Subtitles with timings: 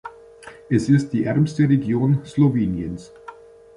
[0.67, 3.11] Es ist die ärmste Region Sloweniens.